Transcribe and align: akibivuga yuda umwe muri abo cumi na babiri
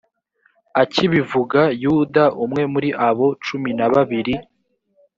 akibivuga 0.81 1.61
yuda 1.83 2.23
umwe 2.43 2.63
muri 2.73 2.89
abo 3.07 3.27
cumi 3.45 3.69
na 3.77 3.87
babiri 3.93 4.35